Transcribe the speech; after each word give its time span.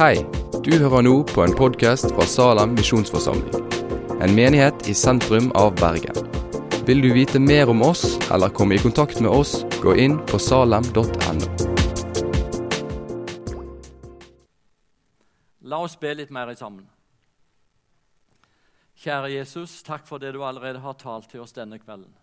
Hei, 0.00 0.14
du 0.64 0.70
hører 0.80 1.02
nå 1.04 1.10
på 1.28 1.42
en 1.44 1.52
podkast 1.52 2.06
fra 2.14 2.24
Salem 2.24 2.70
misjonsforsamling. 2.72 3.66
En 4.24 4.32
menighet 4.32 4.86
i 4.88 4.94
sentrum 4.96 5.50
av 5.60 5.74
Bergen. 5.76 6.16
Vil 6.88 7.04
du 7.04 7.10
vite 7.12 7.36
mer 7.36 7.68
om 7.68 7.84
oss 7.84 8.16
eller 8.32 8.48
komme 8.48 8.78
i 8.78 8.80
kontakt 8.80 9.20
med 9.20 9.28
oss, 9.28 9.58
gå 9.84 9.92
inn 10.00 10.16
på 10.32 10.40
salem.no. 10.40 11.04
La 15.68 15.84
oss 15.84 16.00
be 16.00 16.16
litt 16.16 16.32
mer 16.32 16.56
sammen. 16.56 16.88
Kjære 19.04 19.34
Jesus, 19.36 19.82
takk 19.84 20.08
for 20.08 20.16
det 20.16 20.32
du 20.32 20.40
allerede 20.40 20.80
har 20.80 20.96
talt 20.96 21.28
til 21.28 21.44
oss 21.44 21.52
denne 21.52 21.76
kvelden. 21.76 22.14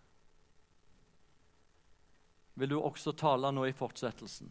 Vil 2.58 2.74
du 2.74 2.80
også 2.82 3.14
tale 3.14 3.54
nå 3.54 3.70
i 3.70 3.78
fortsettelsen? 3.78 4.50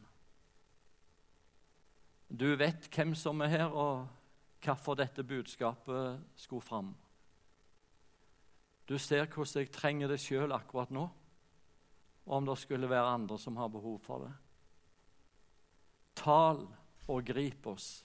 Du 2.29 2.49
vet 2.59 2.89
hvem 2.91 3.15
som 3.15 3.41
er 3.41 3.53
her, 3.53 3.71
og 3.71 4.07
hvorfor 4.65 4.97
dette 4.99 5.23
budskapet 5.23 6.19
skulle 6.37 6.65
fram. 6.65 6.95
Du 8.89 8.99
ser 8.99 9.27
hvordan 9.27 9.63
jeg 9.63 9.73
trenger 9.75 10.11
det 10.11 10.21
sjøl 10.23 10.55
akkurat 10.55 10.91
nå, 10.95 11.07
og 12.27 12.37
om 12.37 12.47
det 12.47 12.59
skulle 12.59 12.91
være 12.91 13.15
andre 13.15 13.39
som 13.39 13.57
har 13.57 13.71
behov 13.71 13.99
for 14.03 14.27
det. 14.27 14.33
Tal 16.17 16.65
og 17.07 17.27
grip 17.27 17.67
oss 17.67 18.05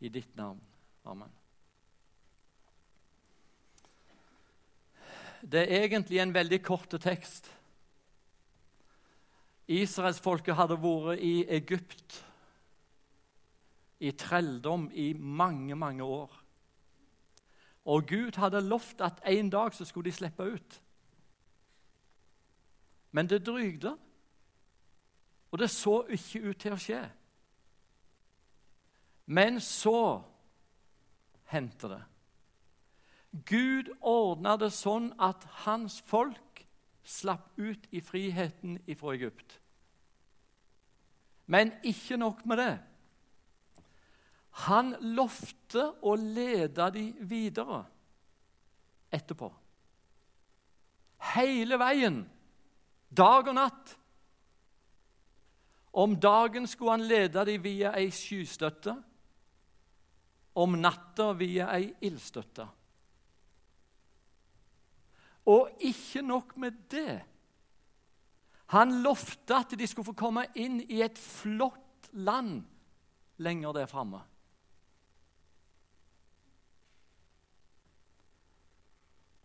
i 0.00 0.08
ditt 0.12 0.36
navn. 0.36 0.60
Amen. 1.04 1.32
Det 5.40 5.62
er 5.62 5.84
egentlig 5.84 6.18
en 6.20 6.34
veldig 6.34 6.62
kort 6.64 6.96
tekst. 7.00 7.52
Israelsfolket 9.66 10.56
hadde 10.56 10.78
vært 10.80 11.20
i 11.22 11.44
Egypt 11.58 12.22
i 14.00 14.10
trelldom 14.10 14.90
i 14.92 15.12
mange, 15.12 15.74
mange 15.74 16.04
år. 16.04 16.42
Og 17.84 18.06
Gud 18.08 18.36
hadde 18.36 18.60
lovt 18.60 19.00
at 19.00 19.20
en 19.26 19.50
dag 19.50 19.74
så 19.74 19.84
skulle 19.84 20.10
de 20.10 20.16
slippe 20.16 20.42
ut. 20.42 20.82
Men 23.12 23.28
det 23.30 23.46
drygde, 23.46 23.96
og 25.50 25.58
det 25.58 25.70
så 25.70 26.02
ikke 26.08 26.42
ut 26.50 26.58
til 26.60 26.74
å 26.74 26.80
skje. 26.80 27.02
Men 29.26 29.60
så 29.60 30.22
hendte 31.50 31.88
det. 31.88 32.02
Gud 33.46 33.90
ordna 34.00 34.56
det 34.60 34.72
sånn 34.74 35.12
at 35.22 35.44
hans 35.64 36.00
folk 36.06 36.64
slapp 37.06 37.54
ut 37.56 37.86
i 37.94 38.02
friheten 38.02 38.78
fra 38.98 39.14
Egypt. 39.14 39.60
Men 41.46 41.72
ikke 41.86 42.18
nok 42.18 42.42
med 42.46 42.58
det. 42.58 42.74
Han 44.64 44.94
lovte 45.16 45.82
å 46.00 46.14
lede 46.16 46.88
dem 46.94 47.28
videre 47.28 47.82
etterpå. 49.12 49.50
Hele 51.36 51.76
veien, 51.80 52.22
dag 53.08 53.50
og 53.50 53.56
natt. 53.58 53.92
Om 55.96 56.16
dagen 56.20 56.68
skulle 56.68 56.96
han 56.96 57.04
lede 57.08 57.44
dem 57.48 57.62
via 57.64 57.92
ei 57.96 58.08
skystøtte, 58.12 58.96
om 60.56 60.76
natta 60.80 61.30
via 61.36 61.68
ei 61.76 61.90
ildstøtte. 62.08 62.66
Og 65.52 65.84
ikke 65.84 66.22
nok 66.24 66.54
med 66.60 66.78
det. 66.90 67.18
Han 68.72 68.96
lovte 69.04 69.60
at 69.60 69.76
de 69.78 69.86
skulle 69.86 70.08
få 70.08 70.16
komme 70.16 70.46
inn 70.58 70.80
i 70.88 71.02
et 71.04 71.20
flott 71.20 72.08
land 72.16 72.64
lenger 73.44 73.76
der 73.76 73.86
framme. 73.90 74.24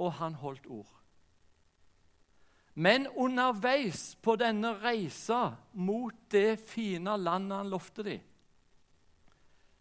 Og 0.01 0.17
han 0.17 0.35
holdt 0.41 0.65
ord. 0.71 0.97
Men 2.73 3.05
underveis 3.19 4.15
på 4.23 4.37
denne 4.39 4.73
reisa 4.79 5.51
mot 5.73 6.15
det 6.31 6.55
fine 6.63 7.17
landet 7.19 7.57
han 7.59 7.71
lovte 7.71 8.05
dem, 8.07 8.27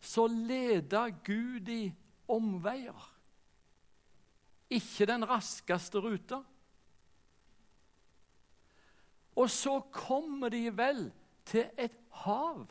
så 0.00 0.26
leda 0.26 1.06
Gud 1.24 1.68
i 1.68 1.84
omveier. 2.30 3.06
Ikke 4.70 5.06
den 5.06 5.26
raskeste 5.28 6.00
ruta. 6.00 6.40
Og 9.36 9.50
så 9.50 9.80
kommer 9.92 10.50
de 10.52 10.62
vel 10.74 11.02
til 11.48 11.68
et 11.78 11.96
hav 12.24 12.64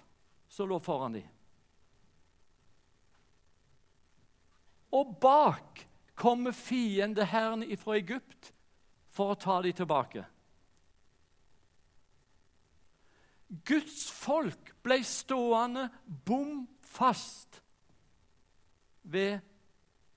som 0.49 0.69
lå 0.69 0.79
foran 0.83 1.19
dem. 1.19 1.27
Og 4.95 5.13
bak 5.21 5.83
kommer 6.19 6.51
fiendehæren 6.51 7.63
fra 7.79 7.95
Egypt 7.95 8.51
for 9.09 9.31
å 9.31 9.39
ta 9.39 9.61
dem 9.63 9.75
tilbake. 9.77 10.25
Guds 13.65 14.03
folk 14.13 14.73
ble 14.85 14.99
stående 15.07 15.87
bom 16.05 16.67
fast 16.85 17.61
ved 19.09 19.39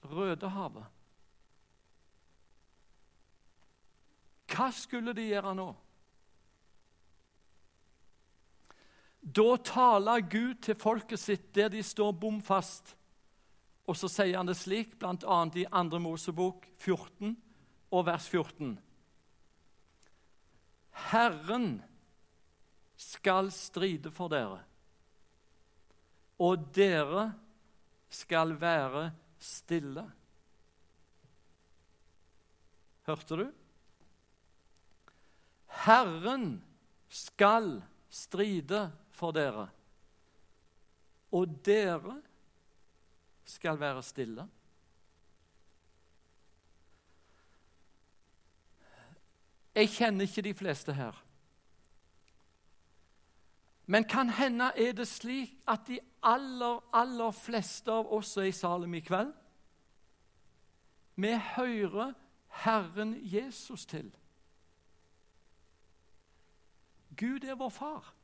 Rødehavet. 0.03 0.91
Hva 4.53 4.69
skulle 4.77 5.15
de 5.17 5.31
gjøre 5.31 5.55
nå? 5.57 5.71
Da 9.23 9.55
taler 9.65 10.27
Gud 10.27 10.59
til 10.67 10.77
folket 10.77 11.23
sitt 11.23 11.53
der 11.55 11.71
de 11.73 11.81
står 11.87 12.13
bom 12.13 12.43
fast. 12.43 12.97
Og 13.91 13.99
så 13.99 14.09
sier 14.11 14.39
han 14.39 14.47
det 14.47 14.57
slik, 14.59 14.95
bl.a. 14.99 15.39
i 15.59 15.65
2. 15.67 16.01
Mosebok 16.03 16.69
14 16.79 17.35
og 17.93 18.07
vers 18.07 18.29
14. 18.31 18.77
Herren 21.11 21.67
skal 22.97 23.51
stride 23.55 24.13
for 24.15 24.31
dere, 24.31 24.61
og 26.39 26.69
dere 26.77 27.33
skal 28.13 28.55
være 28.61 29.09
stille. 29.43 30.05
Hørte 33.09 33.41
du? 33.41 33.47
Herren 35.83 36.61
skal 37.11 37.81
stride 38.13 38.85
for 39.17 39.35
dere, 39.35 39.67
og 41.35 41.59
dere 41.67 42.21
skal 42.21 42.32
være 43.61 44.03
stille. 44.03 44.49
Jeg 49.75 49.89
kjenner 49.89 50.23
ikke 50.29 50.43
de 50.43 50.55
fleste 50.55 50.93
her. 50.93 51.25
Men 53.87 54.05
kan 54.05 54.31
hende 54.31 54.65
er 54.77 54.93
det 54.93 55.09
slik 55.09 55.55
at 55.69 55.81
de 55.89 55.99
aller, 56.23 56.81
aller 56.93 57.31
fleste 57.31 57.93
av 57.93 58.13
oss 58.13 58.37
er 58.37 58.51
i 58.51 58.53
Salem 58.53 58.95
i 58.95 59.01
kveld 59.01 59.33
Vi 61.17 61.33
hører 61.57 62.13
Herren 62.65 63.17
Jesus 63.23 63.87
til. 63.87 64.13
Gud 67.17 67.45
er 67.45 67.55
vår 67.55 67.69
far. 67.69 68.15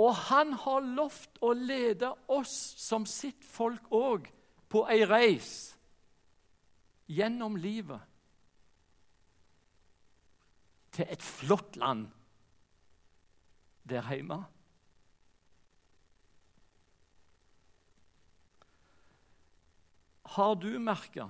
Og 0.00 0.14
han 0.30 0.54
har 0.62 0.86
lovt 0.96 1.42
å 1.44 1.52
lede 1.56 2.08
oss 2.32 2.54
som 2.80 3.04
sitt 3.08 3.44
folk 3.44 3.90
òg 3.92 4.30
på 4.72 4.86
ei 4.88 5.04
reis 5.04 5.52
gjennom 7.12 7.58
livet 7.60 8.00
til 10.92 11.12
et 11.12 11.24
flott 11.24 11.76
land 11.80 12.08
der 13.88 14.04
hjemme. 14.08 14.38
Har 20.32 20.54
du 20.56 20.70
merka 20.80 21.28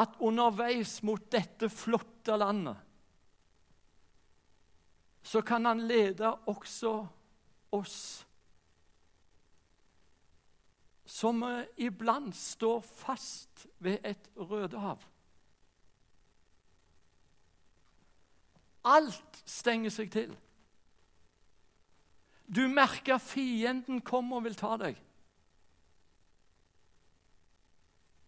at 0.00 0.18
underveis 0.22 0.98
mot 1.06 1.22
dette 1.30 1.70
flotte 1.70 2.34
landet 2.38 2.89
så 5.30 5.42
kan 5.42 5.64
han 5.64 5.80
lede 5.86 6.34
også 6.34 7.06
oss. 7.70 8.26
Som 11.04 11.44
iblant 11.76 12.36
står 12.36 12.80
fast 12.80 13.66
ved 13.78 13.98
et 14.04 14.30
Rødehav. 14.36 14.98
Alt 18.84 19.42
stenger 19.46 19.94
seg 19.94 20.10
til. 20.10 20.32
Du 22.50 22.64
merker 22.66 23.22
fienden 23.22 24.00
kommer 24.02 24.40
og 24.40 24.48
vil 24.48 24.58
ta 24.58 24.72
deg. 24.82 24.98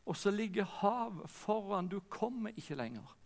Og 0.06 0.16
så 0.16 0.30
ligger 0.30 0.70
havet 0.78 1.30
foran. 1.30 1.90
Du 1.90 1.98
kommer 2.06 2.54
ikke 2.54 2.78
lenger. 2.78 3.16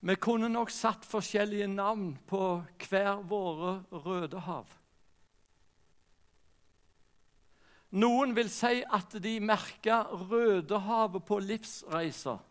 Vi 0.00 0.16
kunne 0.16 0.48
nok 0.48 0.70
satt 0.72 1.04
forskjellige 1.04 1.66
navn 1.68 2.14
på 2.28 2.62
hver 2.88 3.20
våre 3.28 3.82
røde 3.92 4.40
hav. 4.40 4.68
Noen 7.90 8.32
vil 8.36 8.48
si 8.52 8.84
at 8.86 9.16
de 9.22 9.34
merka 9.42 10.04
Rødehavet 10.14 11.24
på 11.26 11.40
livsreiser 11.42 12.46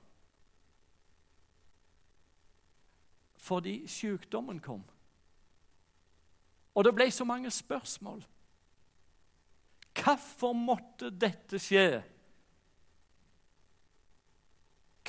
fordi 3.39 3.87
sykdommen 3.89 4.59
kom. 4.61 4.83
Og 6.75 6.83
det 6.85 6.91
ble 6.93 7.07
så 7.09 7.25
mange 7.25 7.49
spørsmål. 7.49 8.19
Hvorfor 9.95 10.53
måtte 10.53 11.09
dette 11.09 11.57
skje? 11.57 12.03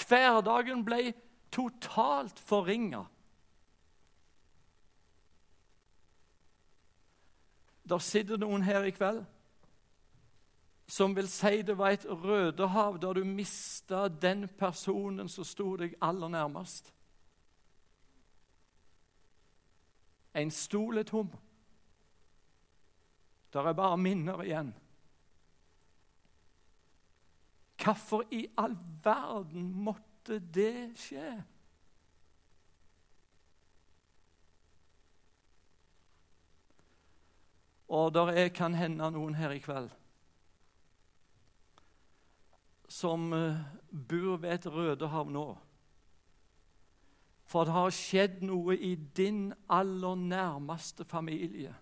Hverdagen 0.07 0.87
ble 0.87 1.11
totalt 1.51 2.39
forringa. 2.39 3.05
Der 7.89 7.99
sitter 7.99 8.39
noen 8.39 8.63
her 8.63 8.87
i 8.87 8.95
kveld 8.95 9.25
som 10.91 11.15
vil 11.17 11.29
si 11.31 11.63
det 11.63 11.77
var 11.79 11.95
et 11.95 12.07
rødehav 12.09 12.99
der 12.99 13.13
du 13.13 13.25
mista 13.25 14.09
den 14.09 14.49
personen 14.59 15.29
som 15.29 15.47
sto 15.47 15.77
deg 15.79 15.95
aller 16.03 16.29
nærmest. 16.29 16.91
En 20.35 20.51
stol 20.51 20.99
er 20.99 21.07
tom. 21.07 21.31
Der 23.53 23.67
er 23.67 23.73
bare 23.73 23.99
minner 23.99 24.43
igjen. 24.43 24.75
Hvorfor 27.83 28.25
i 28.31 28.47
all 28.59 28.77
verden 29.05 29.73
måtte 29.75 30.10
det 30.29 30.99
skje? 31.01 31.31
Og 37.91 38.15
der 38.15 38.27
er 38.27 38.53
kan 38.55 38.75
hende 38.75 39.11
noen 39.11 39.35
her 39.35 39.51
i 39.51 39.63
kveld 39.63 39.91
som 42.91 43.33
uh, 43.33 43.55
bor 43.91 44.41
ved 44.43 44.53
et 44.53 44.67
Rødehav 44.67 45.31
nå. 45.31 45.45
For 47.47 47.67
det 47.67 47.75
har 47.75 47.95
skjedd 47.95 48.43
noe 48.47 48.75
i 48.75 48.95
din 48.95 49.53
aller 49.71 50.19
nærmeste 50.19 51.07
familie 51.07 51.75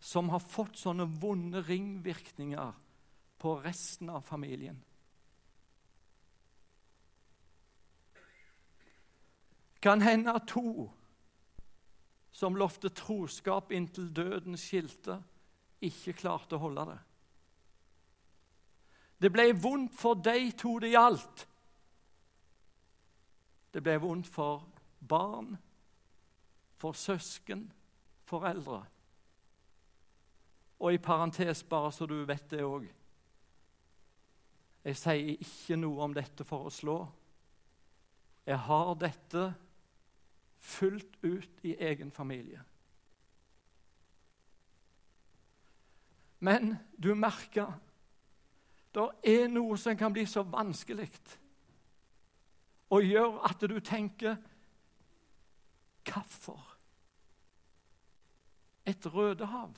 som 0.00 0.30
har 0.32 0.40
fått 0.40 0.80
sånne 0.80 1.04
vonde 1.20 1.60
ringvirkninger 1.66 2.76
på 3.40 3.56
resten 3.60 4.08
av 4.08 4.24
familien. 4.24 4.78
Kan 9.80 10.02
hende 10.02 10.34
at 10.36 10.48
to 10.48 10.90
som 12.32 12.56
lovte 12.56 12.88
troskap 12.94 13.72
inntil 13.72 14.10
døden 14.14 14.58
skilte, 14.58 15.18
ikke 15.80 16.14
klarte 16.20 16.56
å 16.56 16.62
holde 16.62 16.84
det. 16.92 16.98
Det 19.20 19.30
ble 19.32 19.50
vondt 19.56 19.96
for 19.96 20.20
de 20.20 20.52
to 20.56 20.78
det 20.80 20.92
gjaldt. 20.94 21.46
Det 23.70 23.82
ble 23.84 23.96
vondt 24.00 24.28
for 24.28 24.64
barn, 25.00 25.52
for 26.80 26.96
søsken, 26.96 27.66
foreldre. 28.28 28.80
Og 30.80 30.96
i 30.96 31.02
parentes, 31.02 31.62
bare 31.68 31.92
så 31.92 32.08
du 32.08 32.22
vet 32.24 32.48
det 32.50 32.64
òg 32.64 32.86
Jeg 34.80 34.96
sier 34.96 35.34
ikke 35.34 35.76
noe 35.76 36.06
om 36.06 36.14
dette 36.16 36.44
for 36.48 36.70
å 36.70 36.72
slå. 36.72 36.96
Jeg 38.48 38.56
har 38.64 38.94
dette 38.96 39.42
fullt 40.60 41.16
ut 41.22 41.60
i 41.62 41.74
egen 41.74 42.12
familie. 42.12 42.62
Men 46.40 46.76
du 46.96 47.14
merker 47.14 47.72
det 48.94 49.06
er 49.22 49.46
noe 49.52 49.76
som 49.78 49.96
kan 49.96 50.12
bli 50.12 50.24
så 50.26 50.42
vanskelig 50.42 51.10
og 52.90 53.04
gjør 53.06 53.36
at 53.46 53.60
du 53.70 53.78
tenker 53.80 54.36
Hvorfor? 56.10 56.58
Et 58.88 59.06
Rødehav? 59.06 59.74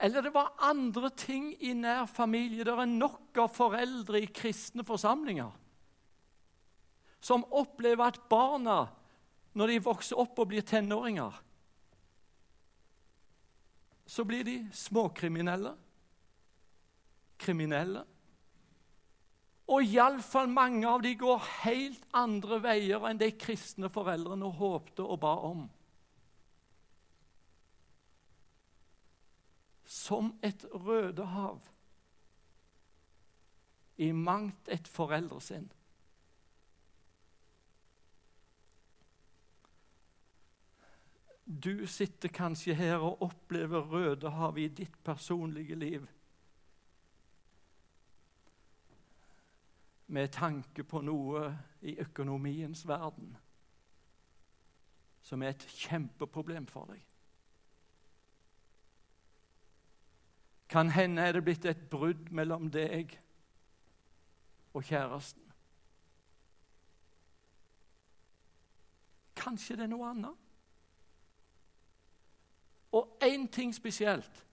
Eller 0.00 0.20
det 0.20 0.34
var 0.34 0.56
andre 0.60 1.10
ting 1.16 1.54
i 1.64 1.72
nær 1.72 2.04
familie. 2.06 2.64
Det 2.64 2.74
er 2.74 2.84
nok 2.84 3.38
av 3.40 3.54
foreldre 3.54 4.20
i 4.20 4.28
kristne 4.28 4.84
forsamlinger 4.84 5.54
som 7.20 7.44
opplever 7.50 8.06
at 8.06 8.20
barna, 8.30 8.86
når 9.56 9.72
de 9.72 9.84
vokser 9.86 10.20
opp 10.20 10.38
og 10.42 10.50
blir 10.52 10.64
tenåringer, 10.66 11.42
så 14.06 14.24
blir 14.24 14.44
de 14.46 14.58
småkriminelle, 14.76 15.72
kriminelle. 17.42 18.04
Og 19.66 19.82
iallfall 19.82 20.46
mange 20.46 20.86
av 20.86 21.02
de 21.02 21.16
går 21.18 21.42
helt 21.64 22.04
andre 22.14 22.60
veier 22.62 23.02
enn 23.08 23.18
de 23.18 23.32
kristne 23.34 23.90
foreldrene 23.90 24.52
håpte 24.60 25.02
og 25.02 25.18
ba 25.24 25.32
om. 25.48 25.64
Som 29.90 30.36
et 30.46 30.62
rødehav 30.70 31.58
i 33.96 34.12
mangt 34.12 34.68
et 34.70 34.86
foreldresinn. 34.92 35.66
Du 41.46 41.86
sitter 41.86 42.28
kanskje 42.28 42.74
her 42.74 42.96
og 42.96 43.22
opplever 43.22 43.80
Rødehavet 43.80 44.62
i 44.62 44.74
ditt 44.82 45.04
personlige 45.04 45.74
liv. 45.74 46.06
Med 50.06 50.28
tanke 50.34 50.84
på 50.84 51.00
noe 51.06 51.48
i 51.82 51.96
økonomiens 52.02 52.82
verden 52.88 53.36
som 55.26 55.42
er 55.42 55.54
et 55.54 55.66
kjempeproblem 55.66 56.66
for 56.70 56.86
deg. 56.90 57.02
Kan 60.70 60.90
hende 60.94 61.22
er 61.22 61.34
det 61.34 61.42
blitt 61.46 61.66
et 61.66 61.86
brudd 61.90 62.30
mellom 62.30 62.70
deg 62.70 63.16
og 64.74 64.86
kjæresten. 64.86 65.42
Kanskje 69.38 69.78
det 69.78 69.86
er 69.86 69.94
noe 69.94 70.10
annet? 70.10 70.45
Og 72.96 73.18
én 73.20 73.46
ting 73.52 73.74
spesielt. 73.74 74.46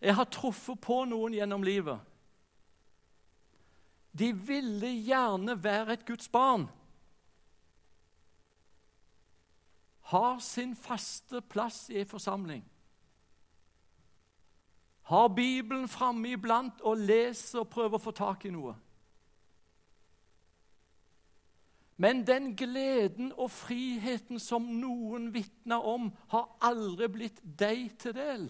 Jeg 0.00 0.14
har 0.18 0.24
truffet 0.24 0.80
på 0.82 1.04
noen 1.08 1.32
gjennom 1.36 1.62
livet. 1.62 2.00
De 4.12 4.32
ville 4.36 4.90
gjerne 5.06 5.56
være 5.62 5.96
et 5.96 6.06
Guds 6.06 6.28
barn. 6.28 6.66
Har 10.12 10.38
sin 10.38 10.74
faste 10.76 11.40
plass 11.40 11.86
i 11.90 12.00
en 12.02 12.10
forsamling. 12.10 12.64
Har 15.02 15.28
Bibelen 15.28 15.88
framme 15.88 16.34
iblant 16.34 16.80
og 16.80 16.96
leser 16.96 17.62
og 17.62 17.70
prøver 17.72 17.96
å 17.96 18.02
få 18.02 18.12
tak 18.16 18.44
i 18.44 18.52
noe. 18.52 18.74
Men 22.02 22.24
den 22.26 22.56
gleden 22.58 23.30
og 23.38 23.50
friheten 23.54 24.40
som 24.42 24.64
noen 24.80 25.28
vitna 25.34 25.78
om, 25.86 26.08
har 26.32 26.48
aldri 26.66 27.06
blitt 27.14 27.38
deg 27.44 27.92
til 28.02 28.16
del. 28.16 28.48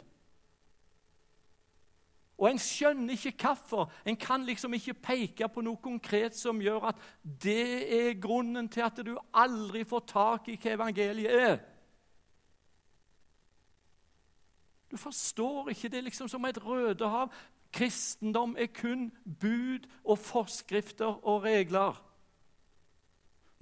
Og 2.42 2.49
En 2.50 2.59
skjønner 2.59 3.12
ikke 3.12 3.35
hvorfor. 3.44 3.90
En 4.09 4.16
kan 4.16 4.42
liksom 4.49 4.73
ikke 4.75 4.94
peke 4.94 5.49
på 5.52 5.62
noe 5.62 5.78
konkret 5.85 6.35
som 6.35 6.62
gjør 6.64 6.88
at 6.90 7.02
det 7.23 7.66
er 7.99 8.21
grunnen 8.21 8.71
til 8.73 8.82
at 8.82 9.02
du 9.04 9.12
aldri 9.30 9.85
får 9.87 10.06
tak 10.11 10.49
i 10.49 10.56
hva 10.56 10.73
evangeliet 10.73 11.37
er. 11.37 11.61
Du 14.90 14.97
forstår 14.97 15.71
ikke 15.71 15.88
det 15.92 16.02
liksom 16.09 16.28
som 16.28 16.44
et 16.49 16.59
rødehav. 16.64 17.30
Kristendom 17.73 18.56
er 18.59 18.73
kun 18.75 19.11
bud 19.40 19.87
og 20.04 20.18
forskrifter 20.18 21.21
og 21.23 21.44
regler. 21.44 22.00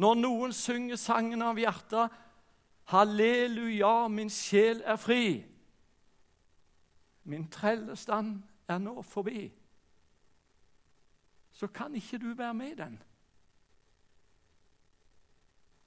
Når 0.01 0.15
noen 0.17 0.53
synger 0.57 0.97
sangen 0.97 1.43
av 1.45 1.59
hjertet 1.61 2.13
'Halleluja, 2.91 4.09
min 4.09 4.31
sjel 4.31 4.81
er 4.85 4.97
fri'. 4.97 5.45
Min 7.25 7.51
trellestand 7.51 8.43
er 8.69 8.79
nå 8.79 9.03
forbi. 9.03 9.53
Så 11.53 11.67
kan 11.67 11.95
ikke 11.95 12.19
du 12.19 12.35
være 12.35 12.55
med 12.55 12.73
i 12.73 12.75
den. 12.75 13.03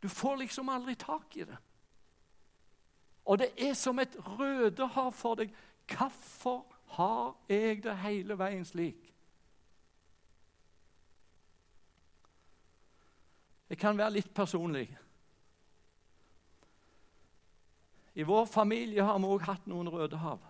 Du 0.04 0.08
får 0.08 0.36
liksom 0.36 0.70
aldri 0.70 0.96
tak 0.96 1.38
i 1.38 1.44
det. 1.44 1.58
Og 3.26 3.40
det 3.40 3.50
er 3.58 3.74
som 3.74 4.00
et 4.00 4.16
røde 4.20 4.88
hav 4.88 5.12
for 5.12 5.36
deg. 5.36 5.50
Hvorfor 5.88 6.66
har 6.86 7.36
jeg 7.50 7.84
det 7.84 7.98
hele 7.98 8.38
veien 8.38 8.66
slik? 8.66 9.03
Jeg 13.74 13.80
kan 13.82 13.98
være 13.98 14.14
litt 14.14 14.28
personlig. 14.38 14.86
I 18.14 18.26
vår 18.30 18.46
familie 18.46 19.02
har 19.02 19.18
vi 19.18 19.32
òg 19.34 19.48
hatt 19.48 19.66
noen 19.66 19.90
røde 19.90 20.20
hav. 20.22 20.44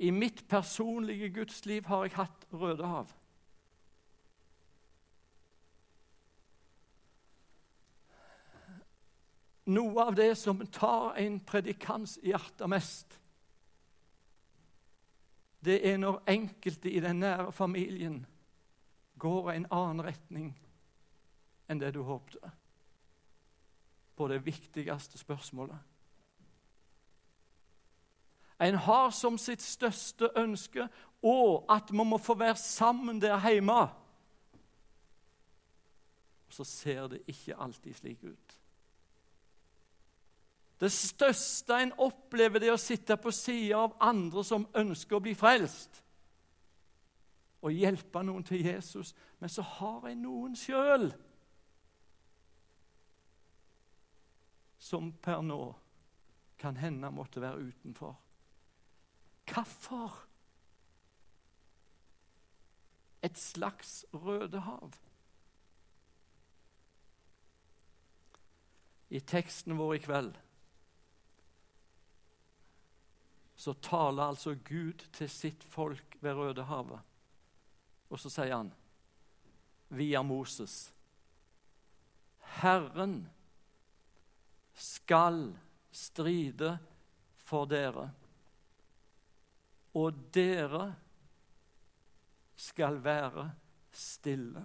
I 0.00 0.08
mitt 0.08 0.40
personlige 0.48 1.28
gudsliv 1.36 1.84
har 1.92 2.06
jeg 2.06 2.16
hatt 2.16 2.46
røde 2.48 2.88
hav. 2.88 3.12
Noe 9.68 10.08
av 10.08 10.16
det 10.16 10.32
som 10.40 10.64
tar 10.72 11.12
en 11.20 11.42
predikants 11.44 12.16
hjerte 12.24 12.72
mest, 12.72 13.20
det 15.60 15.82
er 15.92 16.00
når 16.00 16.24
enkelte 16.40 16.88
i 16.88 17.04
den 17.04 17.20
nære 17.20 17.52
familien 17.52 18.22
går 19.20 19.58
en 19.58 19.68
annen 19.68 20.06
retning 20.08 20.54
enn 21.72 21.80
det 21.80 21.94
du 21.96 22.02
håpte 22.06 22.52
på 24.16 24.28
det 24.28 24.42
viktigste 24.44 25.18
spørsmålet. 25.18 25.78
En 28.62 28.76
har 28.78 29.10
som 29.10 29.38
sitt 29.40 29.62
største 29.62 30.28
ønske 30.38 30.86
og 31.22 31.66
at 31.70 31.90
vi 31.90 32.04
må 32.04 32.18
få 32.18 32.34
være 32.38 32.56
sammen 32.56 33.20
der 33.22 33.50
hjemme. 33.50 33.88
Så 36.48 36.64
ser 36.64 37.08
det 37.08 37.22
ikke 37.26 37.56
alltid 37.56 37.94
slik 37.94 38.24
ut. 38.24 38.58
Det 40.80 40.92
største 40.92 41.78
en 41.78 41.92
opplever, 41.98 42.58
det 42.58 42.68
er 42.68 42.74
å 42.74 42.80
sitte 42.80 43.16
på 43.16 43.30
sida 43.30 43.84
av 43.84 43.94
andre 44.02 44.42
som 44.44 44.66
ønsker 44.74 45.16
å 45.16 45.22
bli 45.22 45.34
frelst, 45.38 46.00
og 47.62 47.70
hjelpe 47.70 48.24
noen 48.26 48.42
til 48.42 48.64
Jesus. 48.66 49.12
Men 49.38 49.50
så 49.50 49.62
har 49.62 50.08
en 50.10 50.24
noen 50.24 50.56
sjøl 50.58 51.12
som 54.82 55.12
per 55.22 55.44
nå 55.46 55.60
kan 56.58 56.76
hende 56.76 57.10
måtte 57.14 57.40
være 57.42 57.68
utenfor. 57.70 58.16
Hvorfor? 59.46 60.16
Et 63.22 63.38
slags 63.38 64.04
Rødehav. 64.12 64.94
I 69.12 69.20
teksten 69.20 69.78
vår 69.78 69.94
i 69.94 70.00
kveld 70.02 70.38
så 73.62 73.74
taler 73.78 74.32
altså 74.32 74.56
Gud 74.66 75.04
til 75.14 75.28
sitt 75.30 75.62
folk 75.64 76.16
ved 76.20 76.34
Rødehavet. 76.34 76.98
Og 78.10 78.18
så 78.18 78.32
sier 78.32 78.56
han 78.56 78.72
via 79.94 80.22
Moses 80.26 80.88
Herren 82.58 83.28
skal 84.74 85.52
stride 85.92 86.78
for 87.36 87.68
dere, 87.68 88.10
og 89.94 90.14
dere 90.34 90.86
skal 92.56 93.04
være 93.04 93.50
stille. 93.92 94.62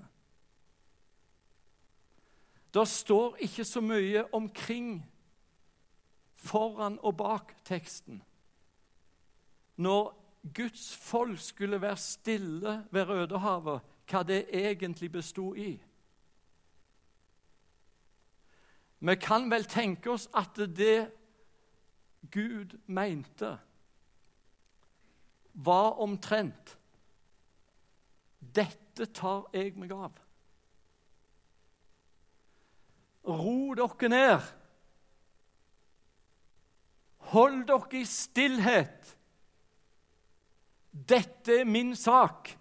Det 2.74 2.88
står 2.88 3.36
ikke 3.48 3.66
så 3.66 3.82
mye 3.82 4.24
omkring 4.36 5.02
foran 6.36 7.00
og 7.02 7.18
bak 7.18 7.54
teksten. 7.66 8.22
Når 9.76 10.14
Guds 10.54 10.96
folk 10.96 11.40
skulle 11.40 11.82
være 11.82 11.98
stille 11.98 12.84
ved 12.92 13.08
Rødehavet, 13.10 13.82
hva 14.08 14.24
det 14.24 14.46
egentlig 14.54 15.12
bestod 15.12 15.58
i. 15.58 15.72
Vi 19.00 19.16
kan 19.16 19.50
vel 19.52 19.66
tenke 19.70 20.12
oss 20.12 20.28
at 20.34 20.58
det 20.78 21.12
Gud 22.32 22.78
mente, 22.88 23.58
var 25.54 26.00
omtrent 26.00 26.78
Dette 28.40 29.06
tar 29.14 29.46
jeg 29.54 29.76
meg 29.78 29.92
av. 29.94 30.14
Ro 33.28 33.74
dere 33.78 34.10
ned. 34.10 34.48
Hold 37.34 37.66
dere 37.70 38.00
i 38.00 38.06
stillhet. 38.08 39.12
Dette 40.92 41.60
er 41.62 41.70
min 41.70 41.94
sak. 41.96 42.57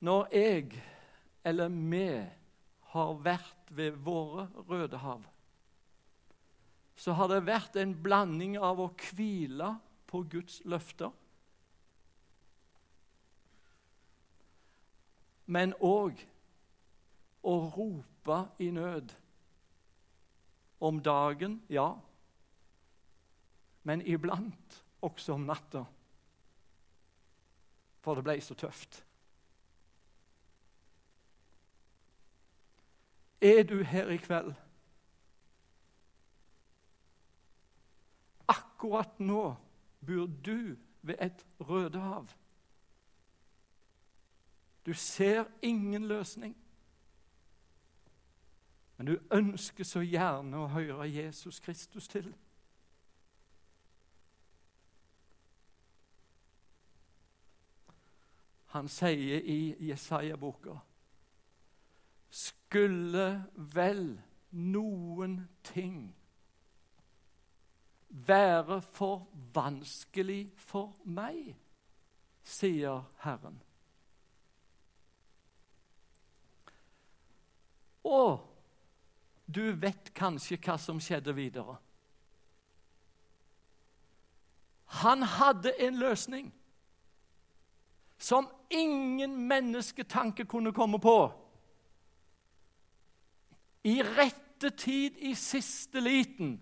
Når 0.00 0.28
jeg 0.32 0.82
eller 1.44 1.68
vi 1.68 2.06
har 2.92 3.12
vært 3.24 3.70
ved 3.70 3.98
våre 4.04 4.48
røde 4.68 4.98
hav, 4.98 5.22
så 6.96 7.12
har 7.16 7.28
det 7.32 7.46
vært 7.46 7.76
en 7.80 7.94
blanding 8.02 8.58
av 8.60 8.80
å 8.80 8.90
hvile 8.96 9.74
på 10.10 10.22
Guds 10.32 10.60
løfter, 10.68 11.12
men 15.50 15.72
òg 15.80 16.20
å 17.42 17.54
rope 17.74 18.38
i 18.62 18.70
nød. 18.70 19.12
Om 20.80 21.00
dagen, 21.04 21.58
ja, 21.68 21.88
men 23.82 24.04
iblant 24.06 24.76
også 25.04 25.34
om 25.34 25.44
natta. 25.48 25.82
For 28.00 28.16
det 28.16 28.24
ble 28.24 28.38
så 28.44 28.56
tøft. 28.56 29.02
Er 33.40 33.62
du 33.62 33.82
her 33.82 34.08
i 34.08 34.16
kveld? 34.16 34.54
Akkurat 38.48 39.20
nå 39.20 39.56
bor 40.06 40.26
du 40.26 40.76
ved 41.02 41.14
et 41.20 41.46
Rødehav. 41.60 42.26
Du 44.86 44.94
ser 44.94 45.44
ingen 45.62 46.08
løsning. 46.08 46.56
Men 48.96 49.06
du 49.06 49.18
ønsker 49.30 49.84
så 49.84 50.00
gjerne 50.00 50.56
å 50.56 50.66
høre 50.68 51.08
Jesus 51.08 51.60
Kristus 51.60 52.08
til. 52.08 52.34
Han 58.76 58.88
sier 58.88 59.40
i 59.40 59.88
Jesaja-boka 59.88 60.76
skulle 62.30 63.44
vel 63.54 64.20
noen 64.50 65.48
ting 65.66 66.16
være 68.10 68.80
for 68.82 69.26
vanskelig 69.54 70.50
for 70.58 70.94
meg, 71.04 71.54
sier 72.42 73.04
Herren. 73.22 73.60
Og 78.04 78.40
du 79.46 79.72
vet 79.82 80.10
kanskje 80.14 80.58
hva 80.64 80.76
som 80.80 81.00
skjedde 81.02 81.34
videre. 81.36 81.76
Han 85.00 85.22
hadde 85.22 85.72
en 85.78 85.98
løsning 85.98 86.50
som 88.18 88.48
ingen 88.70 89.36
mennesketanke 89.48 90.44
kunne 90.44 90.72
komme 90.72 90.98
på 91.00 91.16
i 93.84 94.02
rette 94.02 94.70
tid, 94.76 95.16
i 95.16 95.34
siste 95.34 96.00
liten, 96.00 96.58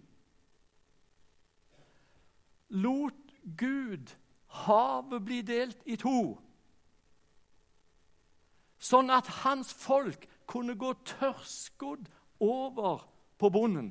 lot 2.68 3.14
Gud 3.56 4.12
havet 4.64 5.25
bli 5.25 5.40
delt 5.42 5.80
i 5.88 5.96
to, 6.00 6.37
sånn 8.78 9.10
at 9.10 9.30
hans 9.42 9.72
folk 9.75 10.28
kunne 10.48 10.76
gå 10.78 10.92
tørrskodd 11.08 12.06
over 12.44 13.02
på 13.38 13.50
bonden. 13.52 13.90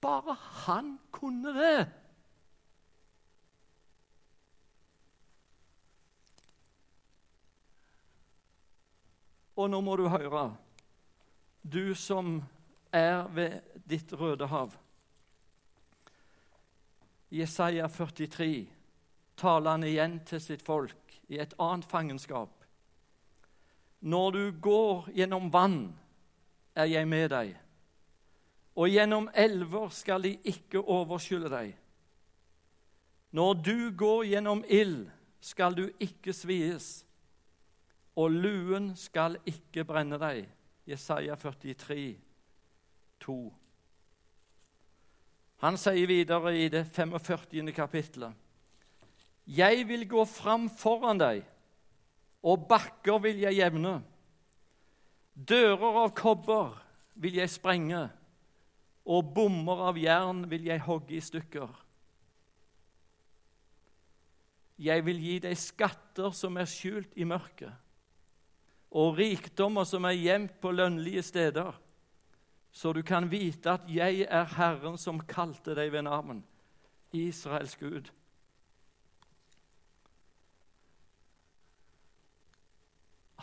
Bare 0.00 0.36
han 0.64 0.94
kunne 1.12 1.52
det. 1.56 1.88
Og 9.56 9.70
nå 9.70 9.80
må 9.82 9.96
du 9.98 10.06
høre, 10.08 10.50
du 11.62 11.94
som 11.94 12.38
er 12.92 13.26
ved 13.34 13.60
ditt 13.88 14.12
Røde 14.12 14.46
hav. 14.46 14.74
Jesaja 17.30 17.88
43 17.88 18.66
taler 19.38 19.70
han 19.70 19.84
igjen 19.86 20.18
til 20.26 20.42
sitt 20.42 20.62
folk 20.66 21.18
i 21.30 21.38
et 21.38 21.54
annet 21.62 21.86
fangenskap. 21.86 22.50
Når 24.00 24.30
du 24.32 24.44
går 24.62 25.10
gjennom 25.14 25.50
vann, 25.52 25.82
er 26.74 26.88
jeg 26.88 27.08
med 27.08 27.28
deg, 27.30 27.54
og 28.78 28.88
gjennom 28.88 29.28
elver 29.34 29.90
skal 29.92 30.22
de 30.24 30.36
ikke 30.48 30.80
overskylle 30.80 31.50
deg. 31.52 31.74
Når 33.36 33.54
du 33.62 33.90
går 33.94 34.24
gjennom 34.30 34.64
ild, 34.66 35.10
skal 35.40 35.76
du 35.76 35.86
ikke 36.00 36.32
svies, 36.36 37.04
og 38.20 38.34
luen 38.34 38.90
skal 38.98 39.38
ikke 39.48 39.86
brenne 39.88 40.18
deg. 40.20 40.44
Jesaja 40.88 41.36
43, 41.38 42.16
2. 43.22 43.38
Han 45.60 45.76
sier 45.76 46.08
videre 46.08 46.54
i 46.56 46.68
det 46.72 46.86
45. 46.88 47.72
kapittelet.: 47.76 48.32
Jeg 49.46 49.88
vil 49.88 50.06
gå 50.08 50.24
fram 50.24 50.68
foran 50.68 51.20
deg, 51.20 51.42
og 52.42 52.68
bakker 52.68 53.18
vil 53.18 53.42
jeg 53.44 53.58
jevne. 53.58 54.00
Dører 55.34 56.04
av 56.04 56.14
kobber 56.16 56.74
vil 57.14 57.36
jeg 57.40 57.50
sprenge, 57.50 58.08
og 59.04 59.34
bommer 59.34 59.84
av 59.88 59.98
jern 59.98 60.44
vil 60.50 60.66
jeg 60.68 60.84
hogge 60.84 61.16
i 61.16 61.20
stykker. 61.20 61.70
Jeg 64.80 65.04
vil 65.04 65.20
gi 65.20 65.38
deg 65.44 65.58
skatter 65.60 66.32
som 66.32 66.56
er 66.56 66.68
skjult 66.68 67.12
i 67.20 67.26
mørket, 67.28 67.72
og 68.90 69.18
rikdommer 69.18 69.86
som 69.86 70.06
er 70.08 70.18
gjemt 70.18 70.56
på 70.60 70.72
lønnlige 70.74 71.22
steder, 71.22 71.72
så 72.72 72.92
du 72.92 73.02
kan 73.02 73.28
vite 73.30 73.72
at 73.72 73.86
jeg 73.90 74.24
er 74.26 74.48
Herren 74.56 74.98
som 74.98 75.22
kalte 75.26 75.74
deg 75.78 75.92
ved 75.94 76.06
navn, 76.06 76.42
Israels 77.14 77.76
Gud. 77.78 78.10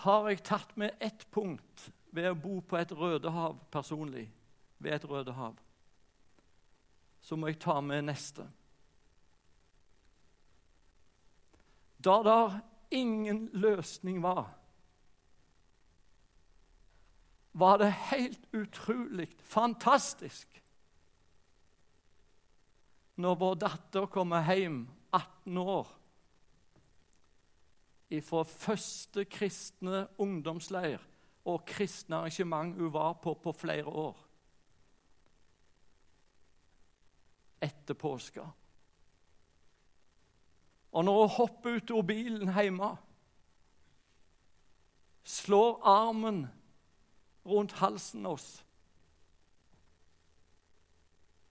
Har 0.04 0.28
jeg 0.30 0.44
tatt 0.48 0.76
med 0.80 0.96
ett 1.04 1.26
punkt 1.34 1.90
ved 2.16 2.30
å 2.32 2.38
bo 2.38 2.60
på 2.62 2.78
et 2.80 2.92
Rødehav 2.92 3.58
personlig, 3.72 4.28
ved 4.80 4.96
et 4.96 5.08
Rødehav, 5.10 5.58
så 7.22 7.36
må 7.36 7.50
jeg 7.50 7.60
ta 7.60 7.80
med 7.84 8.06
neste. 8.08 8.46
Da 11.98 12.22
der 12.24 12.60
ingen 12.94 13.50
løsning 13.52 14.22
var, 14.24 14.54
var 17.58 17.80
det 17.82 17.92
helt 18.12 18.44
utrolig 18.54 19.28
fantastisk 19.42 20.60
når 23.18 23.38
vår 23.42 23.56
datter 23.64 24.06
kommer 24.14 24.46
hjem 24.46 24.84
18 25.16 25.58
år 25.58 25.94
fra 28.24 28.44
første 28.48 29.26
kristne 29.28 30.06
ungdomsleir 30.22 31.02
og 31.48 31.66
kristne 31.68 32.22
arrangement 32.22 32.76
hun 32.78 32.94
var 32.94 33.18
på 33.24 33.34
på 33.34 33.52
flere 33.52 33.88
år. 33.88 34.16
Etter 37.62 37.94
påske. 37.98 38.46
Og 40.92 41.06
når 41.06 41.20
hun 41.22 41.36
hopper 41.36 41.78
ut 41.78 41.92
av 41.92 42.06
bilen 42.08 42.54
hjemme, 42.54 42.92
slår 45.24 45.82
armen 45.84 46.46
rundt 47.48 47.72
halsen 47.80 48.26
oss 48.26 48.64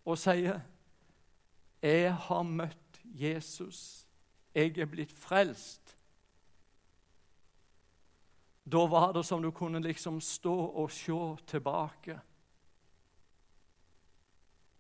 og 0.07 0.19
sier 0.19 0.61
'Jeg 1.83 2.15
har 2.15 2.43
møtt 2.43 3.01
Jesus. 3.05 4.07
Jeg 4.55 4.79
er 4.79 4.87
blitt 4.87 5.13
frelst.' 5.13 5.97
Da 8.73 8.87
var 8.87 9.13
det 9.13 9.25
som 9.27 9.43
du 9.43 9.51
kunne 9.51 9.81
liksom 9.81 10.21
stå 10.21 10.55
og 10.55 10.91
se 10.91 11.37
tilbake. 11.47 12.21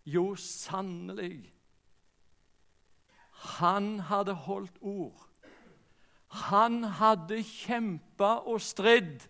Jo, 0.06 0.34
sannelig. 0.34 1.52
Han 3.30 4.00
hadde 4.00 4.34
holdt 4.34 4.78
ord. 4.80 5.28
Han 6.26 6.82
hadde 6.84 7.42
kjempa 7.42 8.40
og 8.46 8.60
stridd. 8.60 9.28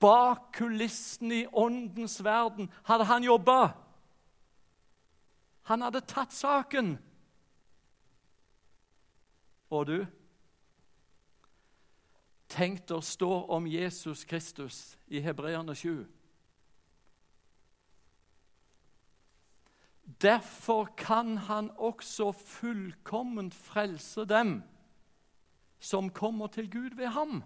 Bak 0.00 0.52
kulissene 0.52 1.34
i 1.34 1.46
åndens 1.52 2.18
verden 2.24 2.70
hadde 2.84 3.04
han 3.04 3.24
jobba. 3.24 3.72
Han 5.62 5.82
hadde 5.82 6.00
tatt 6.00 6.32
saken. 6.32 6.98
Og 9.70 9.86
du? 9.86 9.98
Tenk 12.54 12.90
å 12.94 13.00
står 13.02 13.48
om 13.50 13.66
Jesus 13.66 14.26
Kristus 14.28 14.98
i 15.08 15.22
Hebreerne 15.24 15.74
7. 15.74 16.04
Derfor 20.22 20.84
kan 20.96 21.36
han 21.48 21.70
også 21.76 22.32
fullkomment 22.32 23.54
frelse 23.54 24.26
dem 24.28 24.60
som 25.80 26.10
kommer 26.10 26.46
til 26.46 26.70
Gud 26.70 26.96
ved 26.96 27.10
ham, 27.16 27.42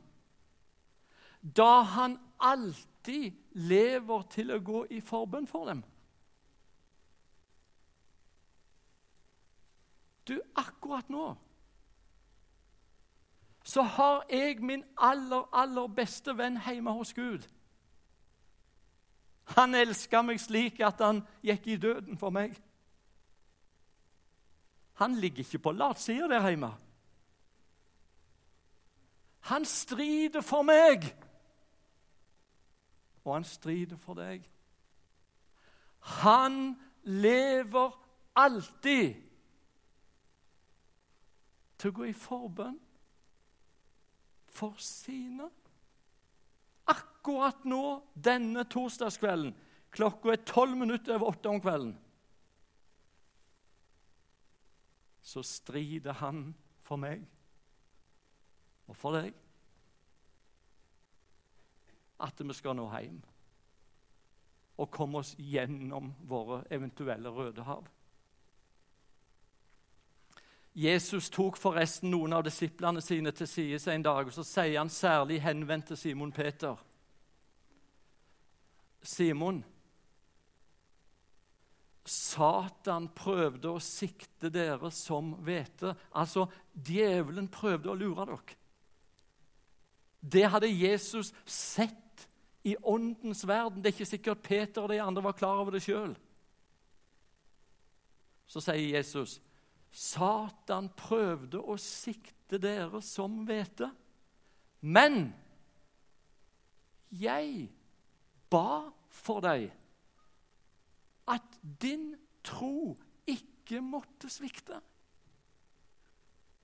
da 1.40 1.82
han 1.82 2.18
alltid 2.38 3.32
lever 3.54 4.22
til 4.30 4.52
å 4.54 4.62
gå 4.62 4.84
i 4.94 5.00
forbønn 5.00 5.46
for 5.50 5.70
dem. 5.70 5.82
Du, 10.28 10.36
akkurat 10.54 11.08
nå 11.08 11.36
så 13.68 13.82
har 13.82 14.22
jeg 14.32 14.62
min 14.64 14.84
aller, 14.96 15.44
aller 15.52 15.90
beste 15.92 16.32
venn 16.32 16.56
hjemme 16.64 16.92
hos 16.96 17.10
Gud. 17.12 17.42
Han 19.58 19.76
elska 19.76 20.22
meg 20.24 20.40
slik 20.40 20.80
at 20.80 21.02
han 21.04 21.20
gikk 21.44 21.66
i 21.68 21.76
døden 21.76 22.16
for 22.16 22.32
meg. 22.32 22.56
Han 25.02 25.18
ligger 25.20 25.44
ikke 25.44 25.60
på 25.66 25.74
latsida 25.76 26.30
der 26.32 26.48
hjemme. 26.48 26.70
Han 29.52 29.68
strider 29.68 30.40
for 30.40 30.64
meg, 30.64 31.04
og 33.28 33.36
han 33.36 33.46
strider 33.46 34.00
for 34.00 34.18
deg. 34.18 34.44
Han 36.22 36.72
lever 37.04 37.94
alltid 38.38 39.16
til 41.78 41.90
å 41.90 41.96
gå 42.00 42.08
i 42.08 42.16
forbønn 42.16 42.78
for 44.58 44.78
sine. 44.82 45.46
Akkurat 46.88 47.64
nå, 47.68 47.82
denne 48.14 48.64
torsdagskvelden, 48.70 49.52
klokka 49.94 50.32
er 50.32 50.46
tolv 50.48 50.78
minutter 50.80 51.18
over 51.18 51.34
åtte 51.34 51.52
om 51.52 51.60
kvelden, 51.62 51.96
så 55.28 55.42
strider 55.44 56.16
han 56.22 56.48
for 56.88 57.00
meg 57.00 57.20
og 58.88 58.96
for 58.96 59.18
deg 59.18 59.34
at 62.20 62.40
vi 62.42 62.54
skal 62.56 62.76
nå 62.76 62.88
hjem 62.92 63.20
og 64.78 64.90
komme 64.94 65.18
oss 65.18 65.32
gjennom 65.38 66.12
våre 66.30 66.62
eventuelle 66.70 67.30
røde 67.34 67.64
hav. 67.66 67.86
Jesus 70.78 71.30
tok 71.34 71.56
forresten 71.58 72.12
noen 72.12 72.36
av 72.36 72.44
disiplene 72.46 73.02
sine 73.02 73.32
til 73.34 73.48
side 73.50 73.80
en 73.90 74.04
dag, 74.06 74.28
og 74.28 74.34
så 74.36 74.44
sier 74.46 74.78
han 74.78 74.92
særlig 74.92 75.40
henvendt 75.42 75.90
til 75.90 75.98
Simon 75.98 76.30
Peter. 76.32 76.78
Simon, 79.02 79.64
Satan 82.08 83.08
prøvde 83.16 83.72
å 83.74 83.82
sikte 83.82 84.52
dere 84.54 84.90
som 84.94 85.34
hvete. 85.44 85.96
Altså, 86.16 86.46
djevelen 86.72 87.50
prøvde 87.52 87.90
å 87.90 87.98
lure 87.98 88.28
dere. 88.30 88.56
Det 90.18 90.46
hadde 90.50 90.70
Jesus 90.70 91.32
sett 91.46 92.07
i 92.64 92.76
åndens 92.82 93.46
verden. 93.46 93.82
Det 93.82 93.90
er 93.90 93.96
ikke 93.96 94.12
sikkert 94.12 94.42
Peter 94.42 94.82
og 94.82 94.92
de 94.92 95.02
andre 95.02 95.24
var 95.24 95.36
klar 95.38 95.62
over 95.62 95.74
det 95.74 95.82
sjøl. 95.84 96.16
Så 98.48 98.62
sier 98.64 98.96
Jesus, 98.96 99.38
Satan 99.92 100.88
prøvde 100.96 101.60
å 101.60 101.76
sikte 101.80 102.60
dere 102.60 103.00
som 103.04 103.42
hvete. 103.48 103.90
Men 104.80 105.28
jeg 107.12 107.68
ba 108.52 108.88
for 109.12 109.44
deg 109.44 109.68
at 111.28 111.58
din 111.80 112.12
tro 112.46 112.94
ikke 113.28 113.82
måtte 113.84 114.30
svikte. 114.32 114.78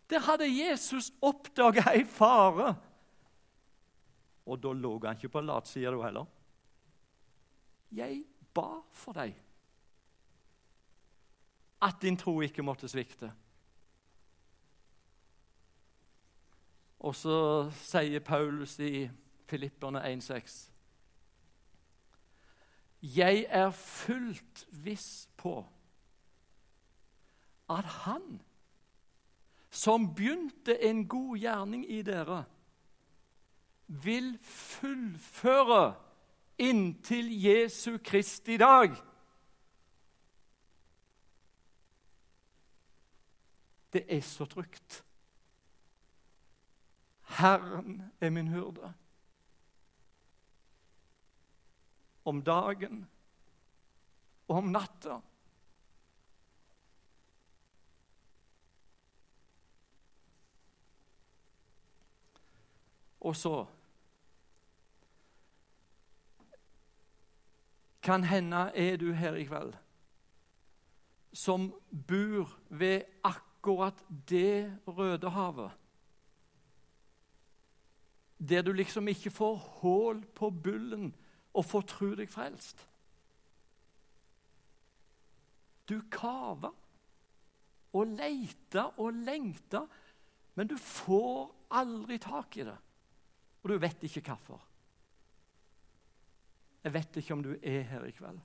Der 0.09 0.25
hadde 0.25 0.49
Jesus 0.49 1.11
oppdaga 1.25 1.91
ei 1.93 2.05
fare. 2.09 2.75
Og 4.47 4.61
da 4.63 4.73
lå 4.73 4.99
han 5.05 5.17
ikke 5.17 5.33
på 5.33 5.41
latsida, 5.41 5.91
da 5.91 6.03
heller. 6.05 6.27
Jeg 7.95 8.25
ba 8.55 8.69
for 8.93 9.17
deg 9.17 9.35
at 11.85 11.99
din 12.01 12.17
tro 12.17 12.39
ikke 12.41 12.65
måtte 12.65 12.89
svikte. 12.89 13.29
Og 17.05 17.13
så 17.17 17.37
sier 17.77 18.23
Paulus 18.25 18.79
i 18.81 19.05
Filipperne 19.45 20.01
1,6.: 20.09 20.55
Jeg 23.03 23.45
er 23.49 23.71
fullt 23.71 24.65
viss 24.71 25.29
på 25.37 25.59
at 27.69 27.85
han 27.85 28.41
som 29.71 30.15
begynte 30.15 30.77
en 30.85 31.09
god 31.09 31.37
gjerning 31.39 31.85
i 31.91 32.03
dere, 32.07 32.45
vil 33.87 34.39
fullføre 34.43 35.95
inntil 36.59 37.45
Jesu 37.45 37.99
Kristi 38.05 38.57
dag. 38.57 38.95
Det 43.93 44.05
er 44.09 44.21
så 44.21 44.45
trygt. 44.45 45.05
Herren 47.39 48.03
er 48.21 48.31
min 48.31 48.49
hyrde. 48.49 48.93
Om 52.25 52.43
dagen 52.43 53.05
og 54.49 54.57
om 54.57 54.65
natta. 54.65 55.21
Og 63.25 63.37
så 63.37 63.65
Kan 68.05 68.25
hende 68.29 68.69
er 68.77 68.99
du 69.01 69.13
her 69.17 69.35
i 69.41 69.47
kveld 69.49 69.73
som 71.35 71.73
bor 72.09 72.51
ved 72.69 73.03
akkurat 73.25 74.05
det 74.29 74.79
røde 74.87 75.31
havet. 75.31 75.71
Der 78.39 78.63
du 78.63 78.73
liksom 78.73 79.09
ikke 79.09 79.31
får 79.31 79.57
hull 79.57 80.25
på 80.35 80.51
bullen 80.51 81.15
og 81.55 81.65
får 81.65 81.87
tru 81.91 82.15
deg 82.15 82.31
frelst. 82.31 82.87
Du 85.89 86.01
kaver 86.11 86.71
og 87.95 88.07
leter 88.07 88.95
og 88.99 89.13
lengter, 89.13 89.87
men 90.55 90.69
du 90.71 90.77
får 90.79 91.51
aldri 91.71 92.19
tak 92.19 92.57
i 92.57 92.67
det. 92.67 92.79
Og 93.65 93.71
du 93.71 93.79
vet 93.81 94.03
ikke 94.05 94.21
hvorfor. 94.29 94.61
Jeg 96.85 96.93
vet 96.93 97.17
ikke 97.17 97.33
om 97.33 97.43
du 97.43 97.55
er 97.63 97.81
her 97.89 98.05
i 98.05 98.13
kveld. 98.13 98.41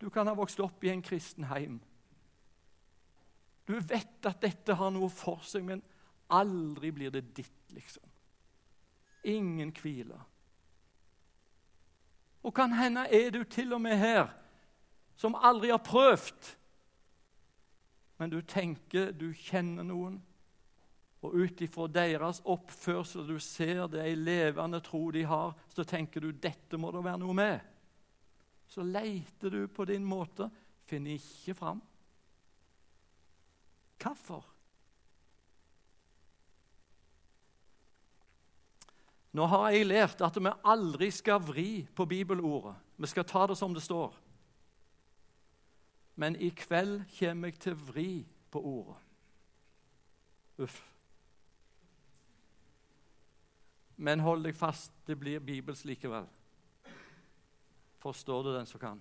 Du 0.00 0.08
kan 0.10 0.26
ha 0.26 0.34
vokst 0.34 0.60
opp 0.60 0.84
i 0.84 0.90
en 0.90 1.02
kristen 1.04 1.46
heim. 1.46 1.78
Du 3.68 3.76
vet 3.78 4.26
at 4.26 4.40
dette 4.42 4.74
har 4.74 4.90
noe 4.90 5.10
for 5.14 5.44
seg, 5.46 5.62
men 5.62 5.82
aldri 6.32 6.90
blir 6.90 7.12
det 7.14 7.28
ditt, 7.36 7.60
liksom. 7.70 8.02
Ingen 9.30 9.70
hvile. 9.76 10.18
Og 12.42 12.54
kan 12.56 12.72
hende 12.72 13.04
er 13.14 13.30
du 13.30 13.44
til 13.44 13.76
og 13.76 13.82
med 13.84 13.98
her 14.00 14.32
som 15.20 15.36
aldri 15.36 15.70
har 15.70 15.84
prøvd. 15.84 16.56
Men 18.18 18.32
du 18.32 18.40
tenker 18.40 19.12
du 19.12 19.30
kjenner 19.36 19.84
noen 19.86 20.18
og 21.20 21.34
ut 21.36 21.60
ifra 21.60 21.86
deres 21.92 22.40
oppførsel, 22.48 23.26
du 23.28 23.38
ser 23.42 23.84
det 23.92 24.00
ei 24.06 24.14
levende 24.16 24.80
tro 24.84 25.10
de 25.12 25.26
har, 25.28 25.52
så 25.68 25.84
tenker 25.84 26.24
du 26.24 26.30
dette 26.32 26.80
må 26.80 26.92
det 26.94 27.04
være 27.04 27.20
noe 27.20 27.36
med. 27.36 27.60
Så 28.70 28.84
leiter 28.86 29.52
du 29.52 29.66
på 29.68 29.84
din 29.84 30.06
måte, 30.06 30.48
finner 30.88 31.18
ikke 31.18 31.54
fram. 31.58 31.82
Hvorfor? 34.00 34.46
Nå 39.36 39.46
har 39.46 39.68
jeg 39.70 39.86
lært 39.86 40.22
at 40.26 40.38
vi 40.40 40.50
aldri 40.66 41.10
skal 41.14 41.42
vri 41.44 41.68
på 41.94 42.06
bibelordet. 42.08 42.74
Vi 42.96 43.10
skal 43.10 43.28
ta 43.28 43.44
det 43.46 43.58
som 43.60 43.74
det 43.76 43.84
står. 43.84 44.16
Men 46.18 46.34
i 46.36 46.50
kveld 46.50 47.04
kommer 47.18 47.52
jeg 47.52 47.60
til 47.62 47.76
å 47.76 47.84
vri 47.92 48.10
på 48.50 48.62
ordet. 48.72 48.98
Uff. 50.60 50.89
Men 54.00 54.22
hold 54.24 54.46
deg 54.46 54.56
fast, 54.56 54.94
det 55.04 55.18
blir 55.20 55.42
bibelsk 55.44 55.84
likevel. 55.84 56.24
Forstår 58.00 58.44
du 58.46 58.54
den 58.54 58.68
som 58.68 58.80
kan? 58.80 59.00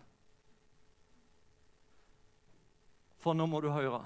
For 3.20 3.36
nå 3.36 3.46
må 3.48 3.62
du 3.64 3.70
høre. 3.72 4.02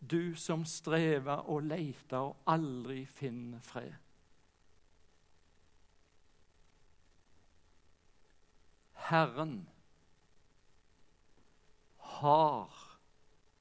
Du 0.00 0.32
som 0.36 0.64
strever 0.68 1.44
og 1.52 1.66
leter 1.68 2.24
og 2.24 2.48
aldri 2.48 3.02
finner 3.08 3.60
fred. 3.64 3.92
Herren 9.06 9.58
har 12.16 12.80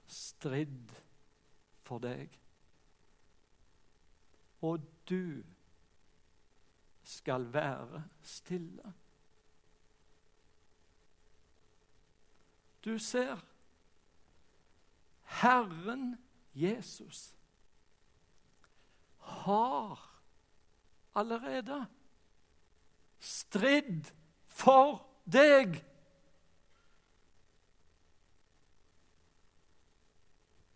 stridd 0.07 0.95
for 1.83 1.99
deg. 2.01 2.31
Og 4.63 4.79
du 5.11 5.43
skal 7.05 7.53
være 7.53 8.03
stille. 8.21 8.93
Du 12.85 12.97
ser 12.99 13.39
Herren 15.23 16.17
Jesus 16.53 17.35
har 19.17 20.21
allerede 21.15 21.85
stridd 23.19 24.11
for 24.47 25.09
deg. 25.25 25.85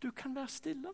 Du 0.01 0.11
kan 0.11 0.35
være 0.35 0.47
stille. 0.47 0.93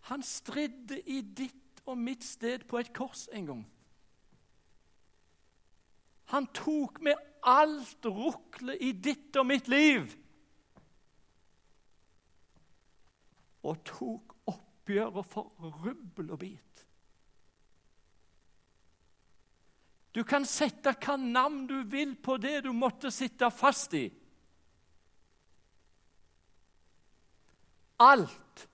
Han 0.00 0.22
stridde 0.22 1.00
i 1.00 1.20
ditt 1.20 1.69
og 1.90 1.98
mitt 1.98 2.24
sted 2.24 2.64
på 2.70 2.80
et 2.80 2.92
kors 2.96 3.26
en 3.34 3.46
gang. 3.50 3.62
Han 6.30 6.46
tok 6.54 7.00
med 7.02 7.18
alt 7.42 8.06
ruklet 8.06 8.78
i 8.80 8.92
ditt 8.92 9.36
og 9.40 9.48
mitt 9.48 9.70
liv 9.70 10.12
og 13.66 13.80
tok 13.84 14.34
oppgjøret 14.48 15.26
for 15.28 15.50
rubbel 15.84 16.30
og 16.32 16.38
bit. 16.40 16.84
Du 20.14 20.22
kan 20.26 20.46
sette 20.48 20.94
hva 20.96 21.14
navn 21.20 21.66
du 21.70 21.76
vil 21.90 22.16
på 22.18 22.38
det 22.42 22.64
du 22.64 22.72
måtte 22.74 23.12
sitte 23.14 23.50
fast 23.54 23.94
i. 23.94 24.08
Alt 28.00 28.64